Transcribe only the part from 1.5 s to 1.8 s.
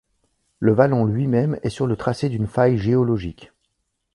est